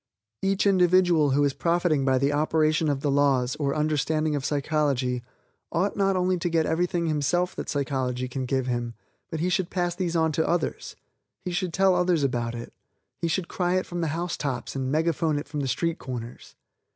[0.41, 5.21] Each individual who is profiting by the operation of the laws, or understanding of psychology,
[5.71, 8.95] ought not only to get everything himself that psychology can give him,
[9.29, 10.95] but he should pass these on to others;
[11.45, 12.73] he should tell others about it;
[13.21, 16.55] he should cry it from the housetops and megaphone it from the street corners.